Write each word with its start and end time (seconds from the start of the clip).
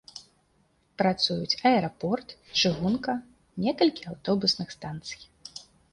Працуюць 1.01 1.57
аэрапорт, 1.71 2.27
чыгунка, 2.61 3.13
некалькі 3.67 4.03
аўтобусных 4.13 4.67
станцый. 4.79 5.21